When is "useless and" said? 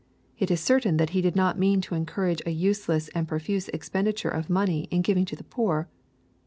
2.49-3.27